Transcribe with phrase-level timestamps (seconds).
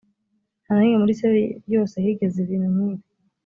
[0.63, 3.03] nta na rimwe muri isirayeli yose higeze ibintu nk’ibi